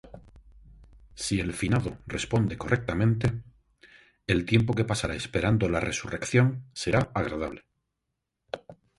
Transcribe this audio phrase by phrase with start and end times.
[1.13, 3.43] Si el finado responde correctamente,
[4.25, 7.65] el tiempo que pasará esperando la resurrección será agradable.